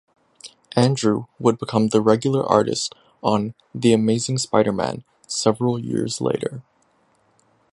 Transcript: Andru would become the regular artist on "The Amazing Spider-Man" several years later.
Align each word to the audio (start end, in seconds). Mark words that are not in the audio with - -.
Andru 0.75 1.27
would 1.37 1.59
become 1.59 1.89
the 1.89 2.01
regular 2.01 2.43
artist 2.43 2.95
on 3.21 3.53
"The 3.75 3.93
Amazing 3.93 4.39
Spider-Man" 4.39 5.03
several 5.27 5.77
years 5.77 6.19
later. 6.19 6.63